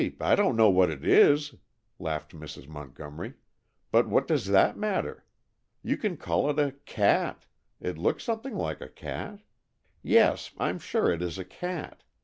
[0.19, 1.53] I don't know what it is,"
[1.99, 2.67] laughed Mrs.
[2.67, 3.35] Montgomery.
[3.91, 5.25] "What does that matter?
[5.83, 7.45] You can call it a cat
[7.79, 9.43] it looks something like a cat
[10.01, 10.53] yes!
[10.57, 12.01] I'm sure it is a cat.